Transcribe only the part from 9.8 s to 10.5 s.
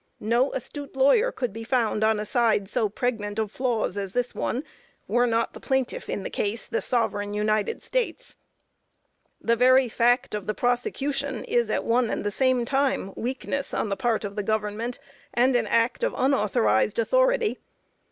fact of